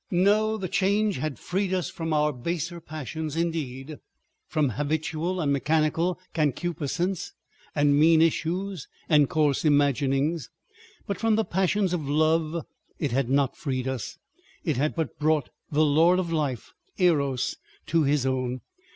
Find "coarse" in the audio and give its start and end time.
9.29-9.63